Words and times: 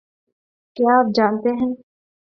کیا 0.77 0.97
آپ 0.99 1.13
جانتے 1.15 1.49
ہیں 1.55 1.71